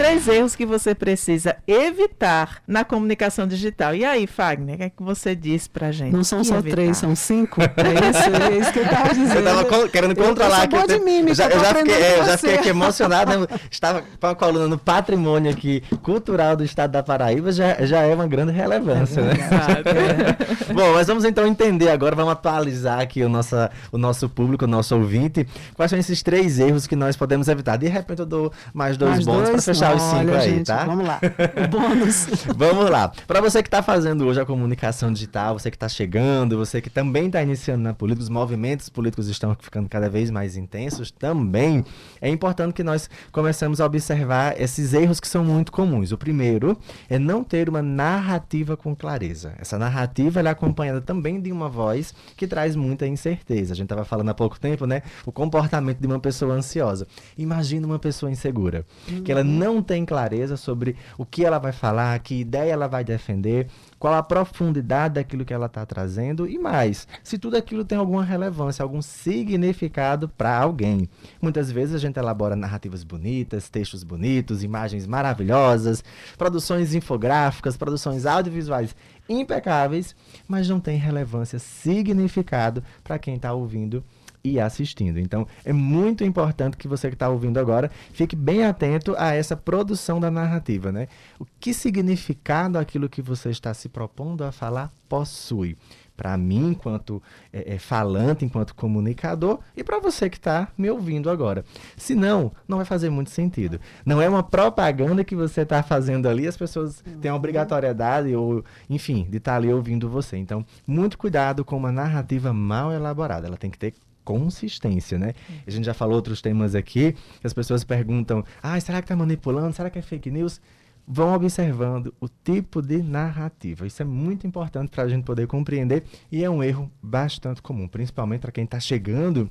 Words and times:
três 0.00 0.26
erros 0.28 0.56
que 0.56 0.64
você 0.64 0.94
precisa 0.94 1.56
evitar 1.66 2.62
na 2.66 2.84
comunicação 2.84 3.46
digital. 3.46 3.94
E 3.94 4.02
aí, 4.02 4.26
Fagner, 4.26 4.76
o 4.76 4.78
que 4.78 4.84
é 4.84 4.90
que 4.90 5.02
você 5.02 5.34
diz 5.36 5.68
pra 5.68 5.92
gente? 5.92 6.14
Não 6.14 6.24
são 6.24 6.42
só 6.42 6.56
evitar? 6.56 6.76
três, 6.76 6.96
são 6.96 7.14
cinco. 7.14 7.60
É 7.60 7.66
isso, 7.66 8.42
é 8.42 8.58
isso 8.58 8.72
que 8.72 8.78
eu 8.78 8.84
estava 8.84 9.08
dizendo. 9.14 9.48
Eu 9.48 9.62
estava 9.62 9.88
querendo 9.88 10.16
controlar 10.16 10.62
aqui. 10.62 10.74
Eu, 10.74 10.86
de 10.86 10.98
mímica, 11.00 11.34
já, 11.34 11.48
eu 11.48 11.60
já 11.60 11.74
fiquei, 11.74 11.94
é, 11.94 12.18
eu 12.18 12.24
já 12.24 12.38
fiquei 12.38 12.54
aqui 12.56 12.68
emocionado. 12.70 13.40
Né? 13.40 13.46
Estava 13.70 14.02
com 14.18 14.26
a 14.26 14.34
coluna 14.34 14.68
no 14.68 14.78
patrimônio 14.78 15.50
aqui 15.50 15.82
cultural 16.02 16.56
do 16.56 16.64
estado 16.64 16.92
da 16.92 17.02
Paraíba, 17.02 17.52
já, 17.52 17.84
já 17.84 18.00
é 18.00 18.14
uma 18.14 18.26
grande 18.26 18.52
relevância, 18.52 19.22
né? 19.22 19.34
Bom, 20.72 20.94
mas 20.94 21.06
vamos 21.08 21.24
então 21.24 21.46
entender 21.46 21.90
agora, 21.90 22.16
vamos 22.16 22.32
atualizar 22.32 23.00
aqui 23.00 23.22
o 23.22 23.28
nosso, 23.28 23.56
o 23.92 23.98
nosso 23.98 24.28
público, 24.30 24.64
o 24.64 24.68
nosso 24.68 24.96
ouvinte. 24.96 25.46
Quais 25.74 25.90
são 25.90 25.98
esses 25.98 26.22
três 26.22 26.58
erros 26.58 26.86
que 26.86 26.96
nós 26.96 27.16
podemos 27.16 27.48
evitar? 27.48 27.76
De 27.76 27.88
repente 27.88 28.20
eu 28.20 28.26
dou 28.26 28.52
mais 28.72 28.96
dois 28.96 29.10
mais 29.12 29.24
bônus 29.26 29.50
para 29.50 29.62
fechar 29.62 29.89
os 29.94 30.02
cinco 30.02 30.32
aí, 30.32 30.50
gente, 30.50 30.66
tá? 30.66 30.84
Vamos 30.84 31.06
lá. 31.06 31.20
O 31.64 31.68
bônus. 31.68 32.26
vamos 32.56 32.90
lá. 32.90 33.12
Para 33.26 33.40
você 33.40 33.62
que 33.62 33.68
está 33.68 33.82
fazendo 33.82 34.26
hoje 34.26 34.40
a 34.40 34.44
comunicação 34.44 35.12
digital, 35.12 35.58
você 35.58 35.70
que 35.70 35.76
está 35.76 35.88
chegando, 35.88 36.56
você 36.56 36.80
que 36.80 36.90
também 36.90 37.26
está 37.26 37.42
iniciando 37.42 37.82
na 37.82 37.94
política, 37.94 38.22
os 38.22 38.28
movimentos 38.28 38.88
políticos 38.88 39.28
estão 39.28 39.56
ficando 39.58 39.88
cada 39.88 40.08
vez 40.08 40.30
mais 40.30 40.56
intensos 40.56 41.10
também, 41.10 41.84
é 42.20 42.28
importante 42.28 42.74
que 42.74 42.82
nós 42.82 43.08
comecemos 43.32 43.80
a 43.80 43.86
observar 43.86 44.60
esses 44.60 44.92
erros 44.92 45.20
que 45.20 45.28
são 45.28 45.44
muito 45.44 45.72
comuns. 45.72 46.12
O 46.12 46.18
primeiro 46.18 46.76
é 47.08 47.18
não 47.18 47.42
ter 47.44 47.68
uma 47.68 47.82
narrativa 47.82 48.76
com 48.76 48.94
clareza. 48.94 49.54
Essa 49.58 49.78
narrativa 49.78 50.40
é 50.40 50.48
acompanhada 50.48 51.00
também 51.00 51.40
de 51.40 51.52
uma 51.52 51.68
voz 51.68 52.14
que 52.36 52.46
traz 52.46 52.74
muita 52.74 53.06
incerteza. 53.06 53.72
A 53.72 53.76
gente 53.76 53.86
estava 53.86 54.04
falando 54.04 54.30
há 54.30 54.34
pouco 54.34 54.58
tempo, 54.58 54.86
né? 54.86 55.02
O 55.24 55.32
comportamento 55.32 55.98
de 55.98 56.06
uma 56.06 56.18
pessoa 56.18 56.54
ansiosa. 56.54 57.06
Imagina 57.36 57.86
uma 57.86 57.98
pessoa 57.98 58.30
insegura, 58.30 58.84
uhum. 59.08 59.22
que 59.22 59.30
ela 59.30 59.44
não 59.44 59.69
não 59.70 59.82
tem 59.82 60.04
clareza 60.04 60.56
sobre 60.56 60.96
o 61.16 61.24
que 61.24 61.44
ela 61.44 61.58
vai 61.58 61.70
falar, 61.70 62.18
que 62.18 62.34
ideia 62.34 62.72
ela 62.72 62.88
vai 62.88 63.04
defender, 63.04 63.68
qual 63.98 64.14
a 64.14 64.22
profundidade 64.22 65.14
daquilo 65.14 65.44
que 65.44 65.54
ela 65.54 65.66
está 65.66 65.86
trazendo 65.86 66.48
e 66.48 66.58
mais, 66.58 67.06
se 67.22 67.38
tudo 67.38 67.56
aquilo 67.56 67.84
tem 67.84 67.96
alguma 67.96 68.24
relevância, 68.24 68.82
algum 68.82 69.00
significado 69.00 70.28
para 70.28 70.58
alguém. 70.58 71.08
Muitas 71.40 71.70
vezes 71.70 71.94
a 71.94 71.98
gente 71.98 72.18
elabora 72.18 72.56
narrativas 72.56 73.04
bonitas, 73.04 73.68
textos 73.68 74.02
bonitos, 74.02 74.64
imagens 74.64 75.06
maravilhosas, 75.06 76.02
produções 76.36 76.94
infográficas, 76.94 77.76
produções 77.76 78.26
audiovisuais 78.26 78.96
impecáveis, 79.28 80.16
mas 80.48 80.68
não 80.68 80.80
tem 80.80 80.98
relevância, 80.98 81.58
significado 81.58 82.82
para 83.04 83.18
quem 83.18 83.36
está 83.36 83.52
ouvindo 83.52 84.02
e 84.42 84.58
assistindo. 84.58 85.18
Então, 85.18 85.46
é 85.64 85.72
muito 85.72 86.24
importante 86.24 86.76
que 86.76 86.88
você 86.88 87.08
que 87.08 87.14
está 87.14 87.28
ouvindo 87.28 87.58
agora 87.58 87.90
fique 88.12 88.34
bem 88.34 88.64
atento 88.64 89.14
a 89.18 89.34
essa 89.34 89.56
produção 89.56 90.18
da 90.18 90.30
narrativa, 90.30 90.90
né? 90.90 91.08
O 91.38 91.46
que 91.58 91.74
significado 91.74 92.78
aquilo 92.78 93.08
que 93.08 93.22
você 93.22 93.50
está 93.50 93.72
se 93.74 93.88
propondo 93.88 94.42
a 94.42 94.52
falar 94.52 94.90
possui? 95.08 95.76
Para 96.16 96.36
mim, 96.36 96.72
enquanto 96.72 97.22
é, 97.50 97.76
é, 97.76 97.78
falante, 97.78 98.44
enquanto 98.44 98.74
comunicador, 98.74 99.58
e 99.74 99.82
para 99.82 99.98
você 99.98 100.28
que 100.28 100.36
está 100.36 100.68
me 100.76 100.90
ouvindo 100.90 101.30
agora. 101.30 101.64
Se 101.96 102.14
não, 102.14 102.52
não 102.68 102.76
vai 102.76 102.84
fazer 102.84 103.08
muito 103.08 103.30
sentido. 103.30 103.80
Não 104.04 104.20
é 104.20 104.28
uma 104.28 104.42
propaganda 104.42 105.24
que 105.24 105.34
você 105.34 105.62
está 105.62 105.82
fazendo 105.82 106.28
ali, 106.28 106.46
as 106.46 106.58
pessoas 106.58 107.02
têm 107.22 107.30
a 107.30 107.34
obrigatoriedade, 107.34 108.34
ou, 108.34 108.62
enfim, 108.90 109.26
de 109.30 109.38
estar 109.38 109.52
tá 109.52 109.56
ali 109.56 109.72
ouvindo 109.72 110.10
você. 110.10 110.36
Então, 110.36 110.62
muito 110.86 111.16
cuidado 111.16 111.64
com 111.64 111.78
uma 111.78 111.90
narrativa 111.90 112.52
mal 112.52 112.92
elaborada. 112.92 113.46
Ela 113.46 113.56
tem 113.56 113.70
que 113.70 113.78
ter 113.78 113.94
consistência, 114.30 115.18
né? 115.18 115.34
A 115.66 115.70
gente 115.70 115.84
já 115.84 115.92
falou 115.92 116.14
outros 116.14 116.40
temas 116.40 116.74
aqui, 116.74 117.12
que 117.40 117.46
as 117.46 117.52
pessoas 117.52 117.82
perguntam: 117.82 118.44
ah, 118.62 118.78
será 118.78 119.00
que 119.00 119.06
está 119.06 119.16
manipulando? 119.16 119.74
Será 119.74 119.90
que 119.90 119.98
é 119.98 120.02
fake 120.02 120.30
news? 120.30 120.60
Vão 121.06 121.34
observando 121.34 122.14
o 122.20 122.28
tipo 122.28 122.80
de 122.80 123.02
narrativa. 123.02 123.86
Isso 123.86 124.00
é 124.00 124.04
muito 124.04 124.46
importante 124.46 124.90
para 124.90 125.02
a 125.02 125.08
gente 125.08 125.24
poder 125.24 125.48
compreender 125.48 126.04
e 126.30 126.44
é 126.44 126.48
um 126.48 126.62
erro 126.62 126.88
bastante 127.02 127.60
comum, 127.60 127.88
principalmente 127.88 128.42
para 128.42 128.52
quem 128.52 128.62
está 128.62 128.78
chegando 128.78 129.50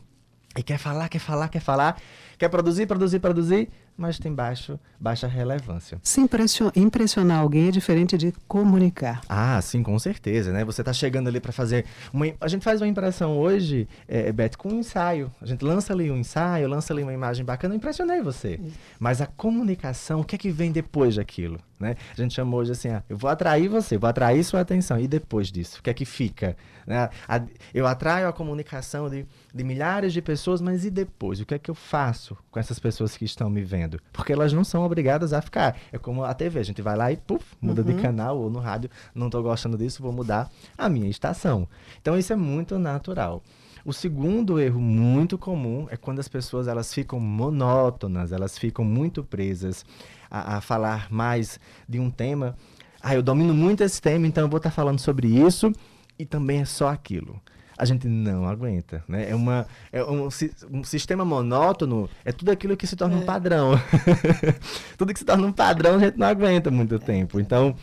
e 0.57 0.63
quer 0.63 0.77
falar, 0.77 1.09
quer 1.09 1.19
falar, 1.19 1.47
quer 1.49 1.59
falar, 1.59 2.01
quer 2.37 2.49
produzir, 2.49 2.87
produzir, 2.87 3.19
produzir, 3.19 3.69
mas 3.99 4.17
tem 4.17 4.33
baixo, 4.33 4.79
baixa 4.99 5.27
relevância. 5.27 5.99
Se 6.01 6.21
impressionar, 6.21 6.73
impressionar 6.75 7.39
alguém 7.39 7.67
é 7.67 7.71
diferente 7.71 8.17
de 8.17 8.33
comunicar. 8.47 9.21
Ah, 9.27 9.61
sim, 9.61 9.83
com 9.83 9.99
certeza, 9.99 10.53
né? 10.53 10.63
Você 10.63 10.81
está 10.81 10.93
chegando 10.93 11.27
ali 11.27 11.39
para 11.39 11.51
fazer 11.51 11.85
uma, 12.13 12.25
a 12.39 12.47
gente 12.47 12.63
faz 12.63 12.81
uma 12.81 12.87
impressão 12.87 13.37
hoje, 13.37 13.87
é, 14.07 14.31
Beth, 14.31 14.55
com 14.57 14.69
um 14.69 14.79
ensaio. 14.79 15.29
A 15.41 15.45
gente 15.45 15.63
lança 15.63 15.91
ali 15.91 16.09
um 16.09 16.17
ensaio, 16.17 16.67
lança 16.69 16.93
ali 16.93 17.03
uma 17.03 17.13
imagem 17.13 17.43
bacana, 17.43 17.73
eu 17.73 17.77
impressionei 17.77 18.21
você. 18.21 18.59
Mas 18.97 19.21
a 19.21 19.27
comunicação, 19.27 20.21
o 20.21 20.23
que 20.23 20.35
é 20.35 20.37
que 20.37 20.49
vem 20.49 20.71
depois 20.71 21.17
daquilo? 21.17 21.59
Né? 21.79 21.95
A 22.11 22.21
gente 22.21 22.33
chama 22.33 22.57
hoje 22.57 22.73
assim, 22.73 22.89
ah, 22.89 23.01
eu 23.07 23.17
vou 23.17 23.29
atrair 23.29 23.69
você, 23.69 23.97
vou 23.97 24.09
atrair 24.09 24.43
sua 24.43 24.59
atenção. 24.59 24.99
E 24.99 25.07
depois 25.07 25.49
disso, 25.49 25.79
o 25.79 25.83
que 25.83 25.89
é 25.89 25.93
que 25.93 26.03
fica? 26.03 26.57
Né? 26.85 27.09
A, 27.25 27.41
eu 27.73 27.87
atraio 27.87 28.27
a 28.27 28.33
comunicação 28.33 29.09
de, 29.09 29.25
de 29.53 29.63
milhares 29.63 30.11
de 30.11 30.21
pessoas, 30.21 30.59
mas 30.59 30.83
e 30.83 30.89
depois? 30.89 31.39
O 31.39 31.45
que 31.45 31.53
é 31.53 31.59
que 31.59 31.71
eu 31.71 31.75
faço 31.75 32.35
com 32.51 32.59
essas 32.59 32.79
pessoas 32.79 33.15
que 33.15 33.23
estão 33.23 33.49
me 33.49 33.61
vendo? 33.61 33.88
Porque 34.13 34.33
elas 34.33 34.53
não 34.53 34.63
são 34.63 34.83
obrigadas 34.83 35.33
a 35.33 35.41
ficar. 35.41 35.77
É 35.91 35.97
como 35.97 36.23
a 36.23 36.33
TV, 36.33 36.59
a 36.59 36.63
gente 36.63 36.81
vai 36.81 36.95
lá 36.95 37.11
e 37.11 37.17
puf, 37.17 37.55
muda 37.61 37.81
uhum. 37.81 37.87
de 37.87 38.01
canal 38.01 38.37
ou 38.37 38.49
no 38.49 38.59
rádio, 38.59 38.89
não 39.15 39.27
estou 39.27 39.41
gostando 39.41 39.77
disso, 39.77 40.03
vou 40.03 40.11
mudar 40.11 40.49
a 40.77 40.89
minha 40.89 41.09
estação. 41.09 41.67
Então 42.01 42.17
isso 42.17 42.31
é 42.33 42.35
muito 42.35 42.77
natural. 42.77 43.41
O 43.85 43.93
segundo 43.93 44.59
erro 44.59 44.79
muito 44.79 45.37
comum 45.37 45.87
é 45.89 45.97
quando 45.97 46.19
as 46.19 46.27
pessoas 46.27 46.67
elas 46.67 46.93
ficam 46.93 47.19
monótonas, 47.19 48.31
elas 48.31 48.57
ficam 48.57 48.83
muito 48.83 49.23
presas 49.23 49.85
a, 50.29 50.57
a 50.57 50.61
falar 50.61 51.07
mais 51.09 51.59
de 51.87 51.99
um 51.99 52.11
tema. 52.11 52.55
Ah, 53.01 53.15
eu 53.15 53.23
domino 53.23 53.53
muito 53.53 53.81
esse 53.81 54.01
tema, 54.01 54.27
então 54.27 54.43
eu 54.43 54.49
vou 54.49 54.57
estar 54.57 54.71
falando 54.71 54.99
sobre 54.99 55.27
isso 55.27 55.71
e 56.17 56.25
também 56.25 56.61
é 56.61 56.65
só 56.65 56.89
aquilo. 56.89 57.41
A 57.79 57.85
gente 57.85 58.09
não 58.09 58.45
aguenta, 58.45 59.01
né? 59.07 59.29
É, 59.29 59.33
uma, 59.33 59.65
é 59.89 60.03
um, 60.03 60.27
um 60.69 60.83
sistema 60.83 61.23
monótono, 61.23 62.09
é 62.25 62.31
tudo 62.33 62.51
aquilo 62.51 62.75
que 62.75 62.85
se 62.85 62.97
torna 62.97 63.15
é. 63.15 63.19
um 63.19 63.25
padrão. 63.25 63.71
tudo 64.97 65.13
que 65.13 65.19
se 65.19 65.25
torna 65.25 65.47
um 65.47 65.51
padrão 65.53 65.95
a 65.95 65.99
gente 65.99 66.17
não 66.17 66.27
aguenta 66.27 66.69
muito 66.69 66.95
é. 66.95 66.99
tempo. 66.99 67.39
Então, 67.39 67.73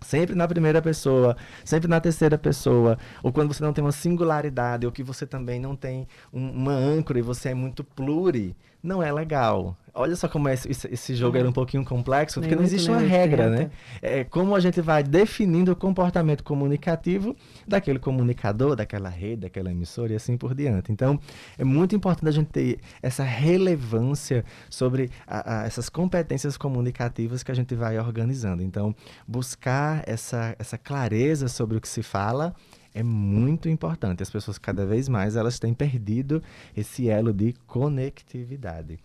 Sempre 0.00 0.34
na 0.34 0.48
primeira 0.48 0.80
pessoa, 0.80 1.36
sempre 1.62 1.86
na 1.86 2.00
terceira 2.00 2.38
pessoa, 2.38 2.98
ou 3.22 3.30
quando 3.30 3.52
você 3.52 3.62
não 3.62 3.72
tem 3.72 3.84
uma 3.84 3.92
singularidade, 3.92 4.86
ou 4.86 4.92
que 4.92 5.02
você 5.02 5.26
também 5.26 5.60
não 5.60 5.76
tem 5.76 6.08
um, 6.32 6.50
uma 6.50 6.72
âncora 6.72 7.18
e 7.18 7.22
você 7.22 7.50
é 7.50 7.54
muito 7.54 7.84
pluri, 7.84 8.56
não 8.82 9.02
é 9.02 9.12
legal. 9.12 9.76
Olha 9.92 10.14
só 10.14 10.28
como 10.28 10.48
é 10.48 10.54
esse, 10.54 10.88
esse 10.88 11.14
jogo 11.14 11.36
era 11.36 11.48
um 11.48 11.52
pouquinho 11.52 11.84
complexo, 11.84 12.40
porque 12.40 12.54
não 12.54 12.62
existe 12.62 12.88
uma 12.88 13.00
regra, 13.00 13.50
né? 13.50 13.70
É 14.00 14.22
como 14.22 14.54
a 14.54 14.60
gente 14.60 14.80
vai 14.80 15.02
definindo 15.02 15.72
o 15.72 15.76
comportamento 15.76 16.44
comunicativo 16.44 17.36
daquele 17.66 17.98
comunicador, 17.98 18.76
daquela 18.76 19.08
rede, 19.08 19.42
daquela 19.42 19.70
emissora 19.70 20.12
e 20.12 20.16
assim 20.16 20.36
por 20.36 20.54
diante. 20.54 20.92
Então, 20.92 21.18
é 21.58 21.64
muito 21.64 21.94
importante 21.96 22.28
a 22.28 22.32
gente 22.32 22.48
ter 22.48 22.78
essa 23.02 23.24
relevância 23.24 24.44
sobre 24.68 25.10
a, 25.26 25.62
a, 25.62 25.66
essas 25.66 25.88
competências 25.88 26.56
comunicativas 26.56 27.42
que 27.42 27.50
a 27.50 27.54
gente 27.54 27.74
vai 27.74 27.98
organizando. 27.98 28.62
Então, 28.62 28.94
buscar 29.26 30.04
essa, 30.06 30.54
essa 30.58 30.78
clareza 30.78 31.48
sobre 31.48 31.76
o 31.76 31.80
que 31.80 31.88
se 31.88 32.02
fala 32.02 32.54
é 32.94 33.02
muito 33.02 33.68
importante. 33.68 34.22
As 34.22 34.30
pessoas 34.30 34.58
cada 34.58 34.84
vez 34.84 35.08
mais 35.08 35.36
elas 35.36 35.58
têm 35.58 35.72
perdido 35.74 36.42
esse 36.76 37.08
elo 37.08 37.32
de 37.32 37.54
conectividade. 37.66 38.98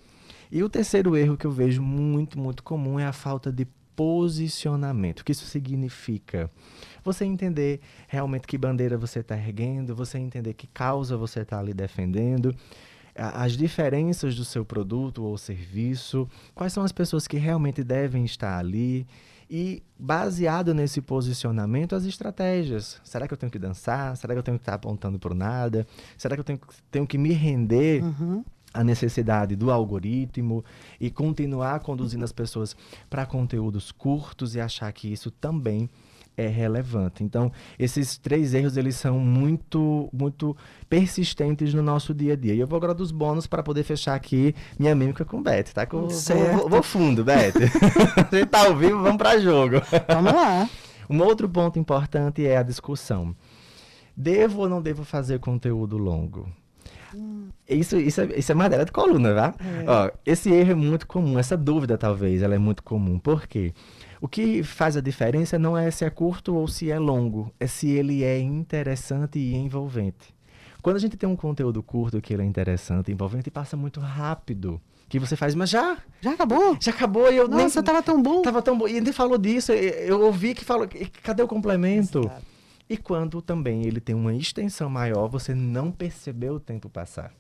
E 0.51 0.63
o 0.63 0.69
terceiro 0.69 1.16
erro 1.16 1.38
que 1.38 1.46
eu 1.46 1.51
vejo 1.51 1.81
muito, 1.81 2.40
muito 2.40 2.63
comum 2.63 3.00
é 3.00 3.06
a 3.06 3.13
falta 3.13 3.51
de 3.51 3.68
posicionamento. 3.96 5.22
O 5.22 5.25
que 5.25 5.31
isso 5.31 5.46
significa? 5.46 6.50
Você 7.03 7.25
entender 7.25 7.79
realmente 8.07 8.47
que 8.47 8.57
bandeira 8.57 8.97
você 8.97 9.19
está 9.19 9.38
erguendo, 9.38 9.96
você 9.96 10.17
entender 10.17 10.53
que 10.53 10.67
causa 10.67 11.16
você 11.16 11.41
está 11.41 11.59
ali 11.59 11.73
defendendo, 11.73 12.53
as 13.16 13.53
diferenças 13.53 14.35
do 14.35 14.44
seu 14.44 14.66
produto 14.66 15.23
ou 15.23 15.38
serviço, 15.38 16.28
quais 16.53 16.73
são 16.73 16.84
as 16.84 16.91
pessoas 16.91 17.28
que 17.28 17.38
realmente 17.38 17.84
devem 17.84 18.26
estar 18.26 18.58
ali 18.58 19.08
e 19.49 19.83
baseado 19.97 20.73
nesse 20.73 21.01
posicionamento, 21.01 21.95
as 21.95 22.05
estratégias. 22.05 22.99
Será 23.03 23.27
que 23.27 23.33
eu 23.33 23.37
tenho 23.37 23.51
que 23.51 23.59
dançar? 23.59 24.15
Será 24.17 24.33
que 24.33 24.39
eu 24.39 24.43
tenho 24.43 24.57
que 24.57 24.63
estar 24.63 24.73
apontando 24.73 25.19
para 25.19 25.35
nada? 25.35 25.85
Será 26.17 26.35
que 26.35 26.39
eu 26.39 26.43
tenho, 26.45 26.59
tenho 26.91 27.07
que 27.07 27.17
me 27.17 27.31
render 27.31 28.03
uhum 28.03 28.43
a 28.75 28.83
necessidade 28.83 29.55
do 29.55 29.71
algoritmo 29.71 30.63
e 30.99 31.09
continuar 31.09 31.79
conduzindo 31.79 32.25
as 32.25 32.33
pessoas 32.33 32.75
para 33.09 33.25
conteúdos 33.25 33.89
curtos 33.89 34.53
e 34.53 34.59
achar 34.59 34.91
que 34.91 35.11
isso 35.11 35.31
também 35.31 35.89
é 36.37 36.47
relevante. 36.47 37.23
Então, 37.23 37.52
esses 37.78 38.17
três 38.17 38.53
erros 38.53 38.78
eles 38.78 38.96
são 38.96 39.20
muito 39.20 40.09
muito 40.11 40.55
persistentes 40.90 41.73
no 41.73 41.82
nosso 41.82 42.14
dia 42.14 42.34
a 42.34 42.35
dia. 42.35 42.53
E 42.53 42.59
eu 42.59 42.67
vou 42.67 42.78
agora 42.78 42.93
dos 42.93 43.11
bônus 43.11 43.47
para 43.47 43.64
poder 43.64 43.84
fechar 43.84 44.16
aqui 44.16 44.53
minha 44.78 44.93
mímica 44.96 45.23
com 45.26 45.41
Beth, 45.41 45.73
tá? 45.73 45.85
Que 45.85 45.96
eu 45.96 46.08
vou, 46.08 46.70
vou, 46.70 46.84
fundo, 46.84 47.23
Beth. 47.23 47.53
gente 48.32 48.46
tá 48.47 48.66
ao 48.66 48.76
vivo, 48.76 49.02
vamos 49.02 49.17
para 49.17 49.40
jogo. 49.40 49.82
Vamos 50.08 50.34
lá. 50.34 50.70
Um 51.08 51.22
outro 51.22 51.47
ponto 51.47 51.78
importante 51.78 52.43
é 52.47 52.58
a 52.58 52.64
discussão. 52.64 53.35
Devo 54.17 54.61
ou 54.61 54.70
não 54.70 54.81
devo 54.81 55.03
fazer 55.03 55.40
conteúdo 55.40 55.99
longo? 55.99 56.49
Isso, 57.67 57.97
isso, 57.97 58.22
é, 58.22 58.40
isso 58.40 58.52
é 58.52 58.55
madeira 58.55 58.85
de 58.85 58.91
coluna, 58.91 59.34
tá? 59.34 59.55
Ó, 59.88 60.11
esse 60.26 60.52
erro 60.52 60.72
é 60.72 60.76
muito 60.76 61.08
comum, 61.08 61.40
essa 61.40 61.55
dúvida 61.55 61.97
talvez, 61.97 62.41
ela 62.41 62.55
é 62.55 62.58
muito 62.58 62.84
comum. 62.84 63.17
Por 63.17 63.47
quê? 63.47 63.73
O 64.25 64.27
que 64.27 64.63
faz 64.63 64.97
a 64.97 65.01
diferença 65.01 65.59
não 65.59 65.77
é 65.77 65.91
se 65.91 66.03
é 66.03 66.09
curto 66.09 66.55
ou 66.55 66.67
se 66.67 66.89
é 66.89 66.97
longo, 66.97 67.53
é 67.59 67.67
se 67.67 67.91
ele 67.91 68.23
é 68.23 68.39
interessante 68.39 69.37
e 69.37 69.53
envolvente. 69.53 70.33
Quando 70.81 70.95
a 70.95 70.99
gente 70.99 71.16
tem 71.16 71.29
um 71.29 71.35
conteúdo 71.35 71.83
curto 71.83 72.19
que 72.19 72.33
ele 72.33 72.41
é 72.41 72.45
interessante 72.45 73.09
e 73.09 73.13
envolvente, 73.13 73.51
passa 73.51 73.77
muito 73.77 73.99
rápido. 73.99 74.81
Que 75.07 75.19
você 75.19 75.35
faz, 75.35 75.53
mas 75.53 75.69
já, 75.69 75.99
Já 76.23 76.31
acabou? 76.31 76.75
já 76.81 76.89
acabou 76.89 77.31
e 77.31 77.37
eu 77.37 77.47
nem... 77.47 77.66
Nossa, 77.66 77.83
tava 77.83 78.01
tão 78.01 78.19
bom. 78.19 78.41
Tava 78.41 78.63
tão 78.63 78.75
bom. 78.75 78.87
E 78.87 78.97
ele 78.97 79.13
falou 79.13 79.37
disso, 79.37 79.72
eu 79.72 80.19
ouvi 80.19 80.55
que 80.55 80.66
falou, 80.66 80.89
cadê 81.21 81.43
o 81.43 81.47
complemento? 81.47 82.28
E 82.89 82.97
quando 82.97 83.43
também 83.43 83.85
ele 83.85 83.99
tem 83.99 84.16
uma 84.16 84.33
extensão 84.33 84.89
maior, 84.89 85.28
você 85.28 85.53
não 85.53 85.91
percebeu 85.91 86.55
o 86.55 86.59
tempo 86.59 86.89
passar. 86.89 87.31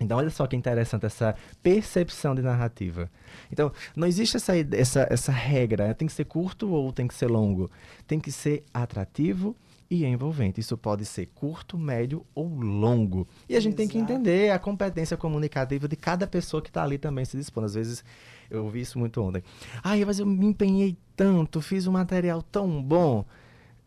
Então, 0.00 0.18
olha 0.18 0.30
só 0.30 0.46
que 0.46 0.56
interessante 0.56 1.06
essa 1.06 1.34
percepção 1.62 2.34
de 2.34 2.42
narrativa. 2.42 3.10
Então, 3.52 3.72
não 3.94 4.06
existe 4.06 4.36
essa, 4.36 4.52
essa, 4.72 5.06
essa 5.08 5.32
regra, 5.32 5.88
né? 5.88 5.94
tem 5.94 6.08
que 6.08 6.14
ser 6.14 6.24
curto 6.24 6.70
ou 6.70 6.92
tem 6.92 7.06
que 7.06 7.14
ser 7.14 7.28
longo. 7.28 7.70
Tem 8.06 8.18
que 8.18 8.32
ser 8.32 8.64
atrativo 8.72 9.54
e 9.88 10.04
envolvente. 10.04 10.60
Isso 10.60 10.76
pode 10.76 11.04
ser 11.04 11.26
curto, 11.34 11.78
médio 11.78 12.24
ou 12.34 12.48
longo. 12.48 13.28
E 13.48 13.54
a 13.54 13.60
gente 13.60 13.76
tem 13.76 13.86
que 13.86 13.98
Exato. 13.98 14.12
entender 14.12 14.50
a 14.50 14.58
competência 14.58 15.16
comunicativa 15.16 15.86
de 15.86 15.96
cada 15.96 16.26
pessoa 16.26 16.62
que 16.62 16.70
está 16.70 16.82
ali 16.82 16.98
também 16.98 17.24
se 17.24 17.36
dispondo. 17.36 17.66
Às 17.66 17.74
vezes, 17.74 18.04
eu 18.50 18.64
ouvi 18.64 18.80
isso 18.80 18.98
muito 18.98 19.20
ontem. 19.20 19.42
Ai, 19.84 20.04
mas 20.04 20.18
eu 20.18 20.26
me 20.26 20.46
empenhei 20.46 20.96
tanto, 21.14 21.60
fiz 21.60 21.86
um 21.86 21.92
material 21.92 22.42
tão 22.42 22.82
bom. 22.82 23.24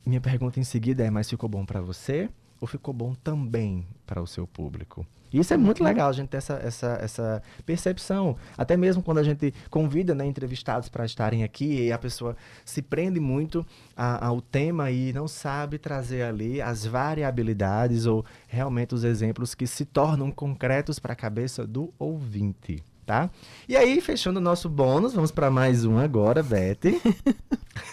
Minha 0.05 0.21
pergunta 0.21 0.59
em 0.59 0.63
seguida 0.63 1.03
é: 1.03 1.09
mas 1.09 1.29
ficou 1.29 1.49
bom 1.49 1.65
para 1.65 1.81
você 1.81 2.29
ou 2.61 2.67
ficou 2.67 2.93
bom 2.93 3.15
também 3.15 3.85
para 4.05 4.21
o 4.21 4.27
seu 4.27 4.45
público? 4.45 5.05
Isso 5.39 5.53
é 5.53 5.57
muito 5.57 5.83
legal 5.83 6.09
a 6.09 6.13
gente 6.13 6.29
ter 6.29 6.37
essa, 6.37 6.53
essa, 6.63 6.87
essa 7.01 7.43
percepção. 7.65 8.35
Até 8.57 8.77
mesmo 8.77 9.03
quando 9.03 9.17
a 9.19 9.23
gente 9.23 9.53
convida 9.69 10.15
né, 10.15 10.25
entrevistados 10.25 10.89
para 10.89 11.05
estarem 11.05 11.43
aqui 11.43 11.83
e 11.87 11.91
a 11.91 11.97
pessoa 11.97 12.35
se 12.63 12.81
prende 12.81 13.19
muito 13.19 13.65
a- 13.95 14.25
ao 14.27 14.41
tema 14.41 14.89
e 14.91 15.11
não 15.13 15.27
sabe 15.27 15.77
trazer 15.77 16.23
ali 16.23 16.61
as 16.61 16.85
variabilidades 16.85 18.05
ou 18.05 18.25
realmente 18.47 18.95
os 18.95 19.03
exemplos 19.03 19.53
que 19.53 19.67
se 19.67 19.85
tornam 19.85 20.31
concretos 20.31 20.99
para 20.99 21.13
a 21.13 21.15
cabeça 21.15 21.65
do 21.67 21.93
ouvinte. 21.99 22.83
Tá? 23.05 23.29
E 23.69 23.77
aí, 23.77 24.01
fechando 24.01 24.39
o 24.39 24.41
nosso 24.41 24.67
bônus, 24.67 25.13
vamos 25.13 25.31
para 25.31 25.51
mais 25.51 25.85
um 25.85 25.99
agora, 25.99 26.41
Beth. 26.41 26.99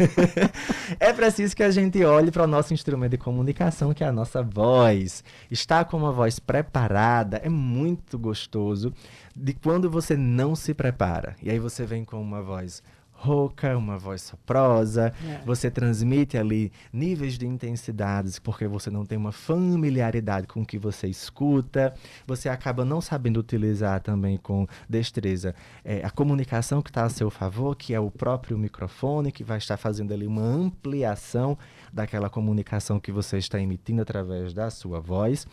é 0.99 1.12
preciso 1.12 1.55
que 1.55 1.62
a 1.62 1.70
gente 1.70 2.03
olhe 2.03 2.31
para 2.31 2.44
o 2.44 2.47
nosso 2.47 2.73
instrumento 2.73 3.11
de 3.11 3.19
comunicação, 3.19 3.93
que 3.93 4.03
é 4.03 4.06
a 4.06 4.12
nossa 4.12 4.43
voz. 4.43 5.23
Estar 5.50 5.85
com 5.85 5.99
uma 5.99 6.12
voz 6.12 6.38
preparada 6.38 7.37
é 7.44 7.50
muito 7.50 8.19
gostoso 8.19 8.91
de 9.37 9.53
quando 9.53 9.91
você 9.91 10.17
não 10.17 10.55
se 10.55 10.73
prepara. 10.73 11.37
E 11.43 11.50
aí 11.50 11.59
você 11.59 11.85
vem 11.85 12.06
com 12.06 12.19
uma 12.19 12.41
voz 12.41 12.82
rouca, 13.23 13.79
uma 13.79 13.97
voz 13.97 14.21
soprosa, 14.23 15.13
É. 15.25 15.41
você 15.47 15.71
transmite 15.71 16.37
ali 16.37 16.73
níveis 16.93 17.39
de 17.39 17.47
intensidades 17.47 18.39
porque 18.41 18.67
você 18.67 18.91
não 18.91 19.07
tem 19.07 19.17
uma 19.17 19.31
familiaridade 19.31 20.47
com 20.49 20.63
o 20.63 20.67
que 20.67 20.77
você 20.77 21.07
escuta, 21.07 21.95
você 22.27 22.49
acaba 22.49 22.85
não 22.85 23.01
sabendo 23.01 23.39
utilizar 23.39 24.01
também 24.01 24.37
com 24.37 24.67
destreza 24.89 25.55
eh, 25.85 26.03
a 26.05 26.11
comunicação 26.11 26.83
que 26.83 26.91
está 26.91 27.05
a 27.05 27.09
seu 27.09 27.31
favor, 27.31 27.77
que 27.77 27.95
é 27.95 28.01
o 28.01 28.11
próprio 28.11 28.59
microfone, 28.59 29.31
que 29.31 29.45
vai 29.45 29.59
estar 29.59 29.77
fazendo 29.77 30.13
ali 30.13 30.27
uma 30.27 30.43
ampliação 30.43 31.57
daquela 31.93 32.29
comunicação 32.29 32.99
que 32.99 33.13
você 33.13 33.39
está 33.39 33.61
emitindo 33.61 34.03
através 34.03 34.53
da 34.53 34.69
sua 34.69 34.99
voz. 35.01 35.47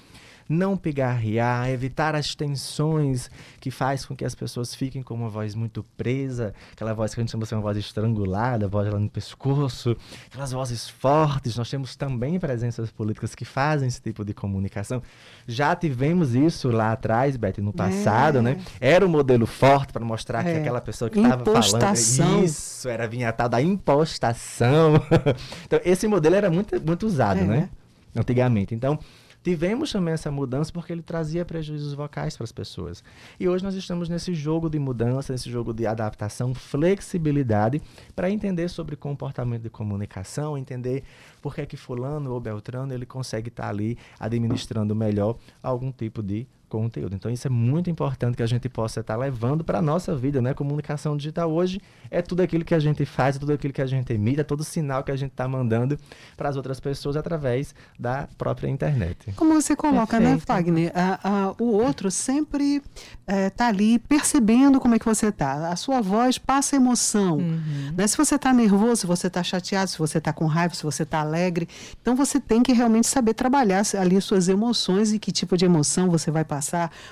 Não 0.50 0.76
pigarrear, 0.76 1.70
evitar 1.70 2.16
as 2.16 2.34
tensões 2.34 3.30
que 3.60 3.70
faz 3.70 4.04
com 4.04 4.16
que 4.16 4.26
as 4.26 4.34
pessoas 4.34 4.74
fiquem 4.74 5.04
com 5.04 5.14
uma 5.14 5.30
voz 5.30 5.54
muito 5.54 5.86
presa, 5.96 6.56
aquela 6.74 6.92
voz 6.92 7.14
que 7.14 7.20
a 7.20 7.24
gente 7.24 7.30
chama 7.32 7.46
de 7.46 7.54
uma 7.54 7.62
voz 7.62 7.78
estrangulada, 7.78 8.68
voz 8.68 8.92
lá 8.92 8.98
no 9.00 9.08
pescoço, 9.10 9.96
aquelas 10.26 10.52
vozes 10.52 10.90
fortes. 10.90 11.56
Nós 11.56 11.70
temos 11.70 11.96
também 11.96 12.40
presenças 12.40 12.90
políticas 12.90 13.36
que 13.36 13.46
fazem 13.46 13.88
esse 13.88 14.02
tipo 14.02 14.26
de 14.26 14.34
comunicação. 14.34 15.04
Já 15.48 15.76
tivemos 15.76 16.34
isso 16.34 16.70
lá 16.72 16.94
atrás, 16.94 17.38
Beth, 17.38 17.60
no 17.60 17.72
passado, 17.72 18.40
É. 18.40 18.42
né? 18.42 18.58
Era 18.82 19.06
o 19.06 19.10
modelo 19.10 19.46
forte 19.46 19.94
para 19.94 20.04
mostrar 20.04 20.44
que 20.44 20.50
É. 20.50 20.58
aquela 20.62 20.82
pessoa 20.82 21.12
que 21.12 21.20
estava 21.20 21.44
falando. 21.46 22.44
Isso, 22.44 22.90
era 22.90 23.08
vinha 23.08 23.30
a 23.30 23.32
tal 23.32 23.48
da 23.50 23.62
impostação. 23.62 24.94
então, 25.66 25.80
esse 25.86 26.08
modelo 26.08 26.34
era 26.36 26.50
muito, 26.50 26.82
muito 26.82 27.06
usado, 27.06 27.40
É. 27.42 27.44
né? 27.44 27.70
Antigamente. 28.16 28.74
Então, 28.74 28.98
tivemos 29.44 29.92
também 29.92 30.14
essa 30.14 30.32
mudança 30.32 30.72
porque 30.72 30.92
ele 30.92 31.02
trazia 31.02 31.46
prejuízos 31.46 31.94
vocais 31.94 32.36
para 32.36 32.44
as 32.44 32.52
pessoas. 32.52 33.04
E 33.40 33.48
hoje 33.48 33.64
nós 33.64 33.76
estamos 33.76 34.10
nesse 34.10 34.34
jogo 34.34 34.70
de 34.70 34.80
mudança, 34.80 35.34
nesse 35.34 35.50
jogo 35.50 35.74
de 35.74 35.86
adaptação, 35.86 36.54
flexibilidade, 36.54 37.82
para 38.16 38.30
entender 38.30 38.70
sobre 38.70 38.96
comportamento 38.96 39.64
de 39.64 39.70
comunicação, 39.70 40.58
entender 40.58 41.04
por 41.42 41.56
que 41.56 41.62
é 41.62 41.66
que 41.66 41.78
fulano 41.78 42.32
ou 42.32 42.40
beltrano 42.40 42.94
ele 42.94 43.06
consegue 43.06 43.50
estar 43.50 43.70
ali 43.70 43.98
administrando 44.20 44.96
melhor 44.96 45.38
algum 45.64 45.92
tipo 45.92 46.22
de 46.22 46.48
conteúdo. 46.70 47.16
Então 47.16 47.30
isso 47.32 47.48
é 47.48 47.50
muito 47.50 47.90
importante 47.90 48.38
que 48.38 48.44
a 48.44 48.48
gente 48.48 48.70
possa 48.70 49.02
estar 49.02 49.16
levando 49.18 49.64
para 49.64 49.80
a 49.80 49.82
nossa 49.82 50.16
vida, 50.16 50.42
né? 50.42 50.54
Comunicação 50.54 51.18
digital 51.18 51.52
hoje 51.52 51.82
é 52.10 52.22
tudo 52.22 52.42
aquilo 52.42 52.64
que 52.64 52.74
a 52.76 52.80
gente 52.80 53.04
faz, 53.06 53.36
é 53.36 53.40
tudo 53.40 53.52
aquilo 53.54 53.74
que 53.74 53.82
a 53.82 53.86
gente 53.88 54.14
emite, 54.14 54.40
é 54.40 54.44
todo 54.44 54.64
sinal 54.64 55.04
que 55.04 55.12
a 55.12 55.16
gente 55.16 55.32
está 55.32 55.48
mandando 55.48 55.98
para 56.38 56.48
as 56.50 56.56
outras 56.56 56.80
pessoas 56.80 57.16
através 57.18 57.74
da 58.00 58.28
própria 58.38 58.70
internet. 58.70 59.32
Como 59.36 59.54
você 59.60 59.76
coloca, 59.76 60.20
né, 60.20 60.30
Perfeito. 60.38 60.46
Fagner? 60.48 60.92
A- 60.96 61.20
a- 61.50 61.56
o 61.60 61.72
outro 61.74 62.12
sempre 62.12 62.82
está 63.28 63.68
ali 63.68 64.00
percebendo 64.00 64.80
como 64.80 64.96
é 64.96 65.00
que 65.00 65.06
você 65.06 65.28
está. 65.28 65.70
A 65.70 65.76
sua 65.76 66.02
voz 66.02 66.38
passa 66.38 66.76
emoção. 66.76 67.38
Uhum. 67.38 67.94
Né? 67.98 68.08
Se 68.08 68.16
você 68.18 68.36
está 68.36 68.54
nervoso, 68.54 68.98
se 69.02 69.08
você 69.08 69.28
está 69.28 69.42
chateado, 69.44 69.90
se 69.90 69.98
você 69.98 70.18
está 70.20 70.32
com 70.32 70.46
raiva, 70.46 70.74
se 70.76 70.84
você 70.84 71.04
está 71.04 71.20
alegre. 71.22 71.68
Então 72.02 72.16
você 72.16 72.40
tem 72.40 72.62
que 72.64 72.74
realmente 72.74 73.08
saber 73.08 73.34
trabalhar 73.34 73.82
ali 74.00 74.20
suas 74.22 74.48
emoções 74.48 75.14
e 75.14 75.20
que 75.20 75.32
tipo 75.32 75.56
de 75.58 75.66
emoção 75.66 76.10
você 76.10 76.30
vai 76.32 76.44
passar 76.44 76.59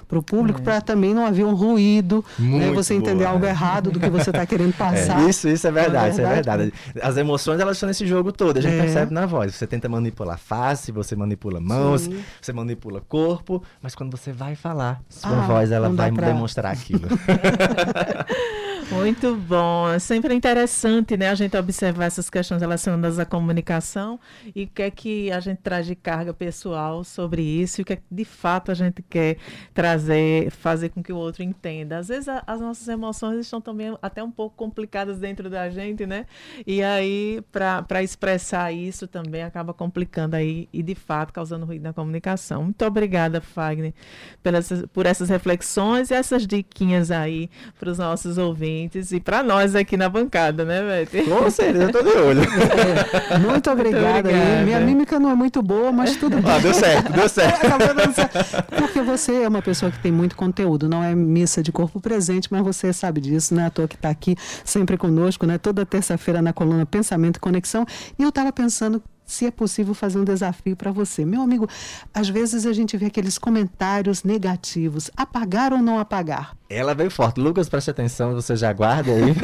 para 0.08 0.18
o 0.20 0.24
público 0.24 0.62
para 0.62 0.82
também 0.82 1.14
não 1.14 1.26
haver 1.26 1.46
um 1.46 1.54
ruído, 1.56 2.24
né? 2.38 2.72
Você 2.72 2.94
entender 2.94 3.24
boa. 3.24 3.30
algo 3.32 3.46
errado 3.46 3.92
do 3.92 4.00
que 4.00 4.10
você 4.10 4.30
está 4.30 4.46
querendo 4.46 4.74
passar. 4.78 5.22
É, 5.26 5.30
isso, 5.30 5.48
isso 5.48 5.68
é 5.68 5.72
verdade, 5.72 6.12
isso 6.12 6.22
é 6.22 6.34
verdade? 6.34 6.74
As 7.02 7.18
emoções, 7.18 7.60
elas 7.60 7.78
estão 7.78 7.88
nesse 7.88 8.06
jogo 8.06 8.32
todo, 8.32 8.58
a 8.58 8.62
gente 8.62 8.76
É. 8.76 8.82
percebe 8.82 9.14
na 9.14 9.26
voz. 9.26 9.56
Você 9.56 9.66
tenta 9.68 9.88
manipular 9.90 10.36
a 10.36 10.38
face, 10.38 10.92
você 10.92 11.16
manipula 11.16 11.60
mãos, 11.60 12.02
Sim. 12.02 12.20
você 12.42 12.52
manipula 12.54 13.02
corpo, 13.08 13.64
mas 13.82 13.96
quando 13.96 14.16
você 14.16 14.32
vai 14.32 14.56
falar, 14.56 15.02
sua 15.10 15.30
Ah, 15.44 15.48
voz, 15.48 15.72
ela 15.72 15.90
vai 15.90 16.12
pra- 16.12 16.28
demonstrar 16.28 16.72
aquilo. 16.74 17.08
Muito 18.90 19.36
bom. 19.36 19.90
É 19.90 20.00
sempre 20.00 20.34
interessante, 20.34 21.18
né, 21.18 21.30
a 21.30 21.36
gente 21.36 21.58
observar 21.58 22.06
essas 22.06 22.30
questões 22.30 22.62
relacionadas 22.62 23.20
à 23.20 23.26
comunicação 23.26 24.18
e 24.56 24.64
o 24.64 24.68
que 24.68 24.82
é 24.82 24.90
que 24.90 25.30
a 25.30 25.42
gente 25.42 25.58
traz 25.58 25.86
de 25.86 25.94
carga 25.94 26.34
pessoal 26.34 27.04
sobre 27.04 27.42
isso 27.42 27.82
e 27.82 27.84
o 27.84 27.86
que 27.86 27.94
é 27.94 27.96
que 27.98 28.04
de 28.10 28.24
fato 28.24 28.72
a 28.72 28.74
gente 28.74 29.02
quer 29.02 29.36
trazer, 29.74 30.50
fazer 30.52 30.88
com 30.88 31.04
que 31.04 31.12
o 31.12 31.18
outro 31.18 31.44
entenda. 31.44 31.98
Às 31.98 32.08
vezes 32.08 32.30
a- 32.30 32.42
as 32.48 32.62
nossas 32.62 32.88
emoções 32.88 33.38
estão 33.42 33.60
também 33.60 33.94
até 34.02 34.24
um 34.24 34.32
pouco 34.32 34.56
complicadas 34.56 35.20
dentro 35.20 35.50
da 35.50 35.70
gente, 35.70 36.06
né? 36.06 36.26
E 36.66 36.82
aí, 36.82 37.44
para 37.52 38.02
expressar 38.02 38.72
isso 38.72 39.06
também 39.06 39.44
acaba 39.44 39.74
complicando 39.74 40.38
aí 40.38 40.70
e 40.72 40.82
de 40.82 40.96
fato 40.96 41.34
causando 41.34 41.66
ruído 41.66 41.84
na 41.84 41.92
comunicação. 41.92 42.64
Muito 42.64 42.86
obrigada, 42.86 43.42
Fagner, 43.42 43.94
pelas, 44.42 44.72
por 44.94 45.06
essas 45.06 45.28
reflexões 45.28 46.10
e 46.10 46.14
essas 46.14 46.48
diquinhas 46.48 47.12
aí 47.12 47.50
para 47.78 47.90
os 47.90 47.98
nossos 47.98 48.38
ouvintes 48.38 48.77
e 49.12 49.20
para 49.20 49.44
nós 49.44 49.76
aqui 49.76 49.98
na 49.98 50.10
bancada, 50.10 50.64
né, 50.64 50.82
Beth? 50.82 51.24
Com 51.26 51.50
certeza, 51.50 51.84
eu 51.86 51.92
tô 51.92 52.02
de 52.02 52.18
olho. 52.18 52.42
É, 52.42 53.38
muito 53.40 53.70
obrigada. 53.72 54.20
obrigada. 54.20 54.58
aí. 54.60 54.66
Minha 54.66 54.80
mímica 54.80 55.20
não 55.20 55.30
é 55.30 55.36
muito 55.36 55.62
boa, 55.62 55.92
mas 55.92 56.16
tudo 56.16 56.42
bem. 56.42 56.52
Ah, 56.52 56.60
deu 56.60 56.74
certo, 56.74 57.12
deu 57.12 57.30
certo. 57.30 57.66
Acabou 57.66 57.94
dando 57.94 58.14
certo. 58.14 58.64
Porque 58.78 59.02
você 59.02 59.44
é 59.44 59.48
uma 59.48 59.62
pessoa 59.62 59.92
que 59.92 60.00
tem 60.00 60.12
muito 60.12 60.36
conteúdo, 60.36 60.88
não 60.88 61.04
é 61.04 61.16
missa 61.16 61.64
de 61.64 61.72
corpo 61.72 62.00
presente, 62.00 62.48
mas 62.52 62.62
você 62.64 62.94
sabe 62.94 63.22
disso, 63.22 63.56
né? 63.56 63.66
À 63.66 63.70
toa 63.70 63.88
que 63.88 63.96
está 63.96 64.10
aqui 64.10 64.36
sempre 64.64 64.98
conosco, 64.98 65.46
né? 65.46 65.58
Toda 65.58 65.86
terça-feira 65.86 66.42
na 66.42 66.54
coluna 66.54 66.86
Pensamento 66.86 67.38
e 67.38 67.40
Conexão. 67.40 67.86
E 68.18 68.24
eu 68.24 68.30
estava 68.30 68.52
pensando 68.52 69.02
se 69.28 69.46
é 69.46 69.52
possível 69.52 69.94
fazer 69.94 70.18
um 70.18 70.24
desafio 70.24 70.76
para 70.76 70.90
você. 70.90 71.26
Meu 71.26 71.42
amigo, 71.42 71.70
às 72.14 72.30
vezes 72.30 72.66
a 72.66 72.72
gente 72.72 72.96
vê 72.96 73.08
aqueles 73.08 73.38
comentários 73.38 74.24
negativos. 74.24 75.12
Apagar 75.16 75.74
ou 75.74 75.80
não 75.80 76.00
apagar? 76.00 76.56
Ela 76.70 76.96
veio 76.96 77.12
forte. 77.12 77.40
Lucas, 77.40 77.68
preste 77.68 77.92
atenção, 77.92 78.34
você 78.34 78.56
já 78.56 78.72
guarda 78.72 79.12
aí. 79.12 79.36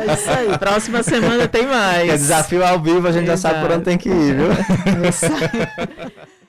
É 0.00 0.14
isso 0.14 0.30
aí. 0.30 0.58
Próxima 0.58 1.02
semana 1.02 1.48
tem 1.48 1.66
mais. 1.66 2.08
É 2.08 2.16
desafio 2.16 2.64
ao 2.64 2.80
vivo, 2.80 3.08
a 3.08 3.12
gente 3.12 3.26
já 3.26 3.36
sabe 3.36 3.60
por 3.60 3.72
onde 3.72 3.84
tem 3.84 3.98
que 3.98 4.08
ir, 4.08 4.36
viu? 4.36 4.50
É 5.04 5.08
isso 5.08 5.26
aí. 5.26 6.39